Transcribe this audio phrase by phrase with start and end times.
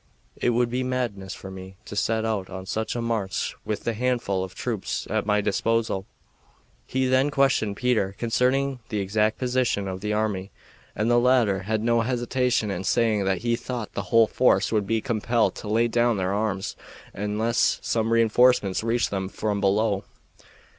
[0.35, 3.93] It would be madness for me to set out on such a march with the
[3.93, 6.07] handful of troops at my disposal."
[6.87, 10.49] He then questioned Peter concerning the exact position of the army,
[10.95, 14.87] and the latter had no hesitation in saying that he thought the whole force would
[14.87, 16.75] be compelled to lay down their arms
[17.13, 20.03] unless some re enforcements reached them from below.